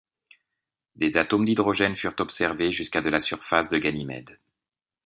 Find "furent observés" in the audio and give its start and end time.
1.95-2.71